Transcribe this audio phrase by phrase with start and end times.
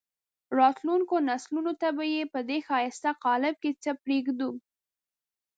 [0.59, 4.49] راتلونکو نسلونو ته به په دې ښایسته قالب کې څه پرېږدو.